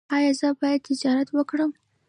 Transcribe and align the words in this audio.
ایا 0.15 0.31
زه 0.39 0.47
باید 0.59 0.81
تجارت 0.89 1.27
وکړم؟ 1.31 1.71